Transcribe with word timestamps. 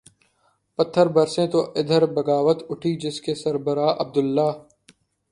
پتھر 0.79 1.05
برسیں 1.07 1.47
تو 1.47 1.59
ادھر 1.75 2.05
بغاوت 2.15 2.63
اٹھی 2.69 2.95
جس 3.01 3.19
کے 3.21 3.35
سربراہ 3.35 3.93
عبداللہ 3.99 4.49